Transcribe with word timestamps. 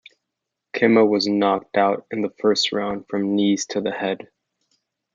Kimo 0.73 1.05
was 1.05 1.27
knocked 1.27 1.77
out 1.77 2.07
in 2.09 2.21
the 2.21 2.33
first 2.39 2.71
round 2.71 3.05
from 3.07 3.35
knees 3.35 3.67
to 3.67 3.81
the 3.81 3.91
head. 3.91 4.29